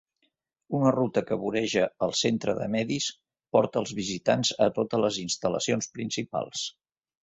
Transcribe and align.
Una 0.77 0.93
ruta 0.95 1.21
que 1.27 1.37
voreja 1.41 1.83
el 2.07 2.15
centre 2.23 2.57
de 2.63 2.69
medis 2.77 3.11
porta 3.59 3.83
els 3.85 3.95
visitants 4.03 4.57
a 4.69 4.73
totes 4.83 5.07
les 5.09 5.25
instal·lacions 5.29 5.97
principals. 6.01 6.71